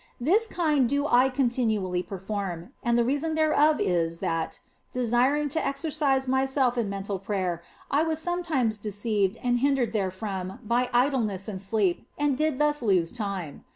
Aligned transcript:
This 0.19 0.47
kind 0.47 0.89
do 0.89 1.05
I 1.05 1.29
continually 1.29 2.01
perform; 2.01 2.71
and 2.81 2.97
the 2.97 3.03
reason 3.03 3.35
thereof 3.35 3.79
is, 3.79 4.17
that, 4.17 4.59
desiring 4.91 5.47
to 5.49 5.63
exercise 5.63 6.27
myself 6.27 6.75
in 6.75 6.89
mental 6.89 7.19
prayer, 7.19 7.61
I 7.91 8.01
was 8.01 8.17
sometimes 8.17 8.79
deceived 8.79 9.37
and 9.43 9.59
hindered 9.59 9.93
therefrom 9.93 10.57
by 10.63 10.89
idleness 10.91 11.47
and 11.47 11.61
sleep, 11.61 12.07
and 12.17 12.35
did 12.35 12.57
thus 12.57 12.81
lose 12.81 13.11
time. 13.11 13.63